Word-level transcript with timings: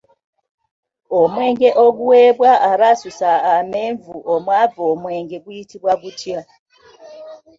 Omwenge 1.19 1.69
oguweebwa 1.85 2.51
abaasusa 2.71 3.29
amenvu 3.55 4.13
omwava 4.33 4.81
omwenge 4.93 5.37
guyitibwa 5.43 5.93
gutya? 6.01 6.39